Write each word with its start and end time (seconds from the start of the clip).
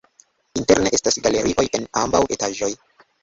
Interne 0.61 0.91
estas 0.99 1.19
galerioj 1.27 1.67
en 1.79 1.85
ambaŭ 2.05 2.23
etaĝoj. 2.39 2.73